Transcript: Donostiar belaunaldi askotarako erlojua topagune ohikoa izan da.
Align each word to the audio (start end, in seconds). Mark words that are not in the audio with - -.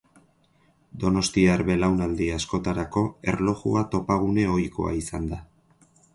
Donostiar 1.03 1.63
belaunaldi 1.67 2.31
askotarako 2.37 3.05
erlojua 3.33 3.85
topagune 3.93 4.49
ohikoa 4.57 4.97
izan 5.03 5.31
da. 5.37 5.41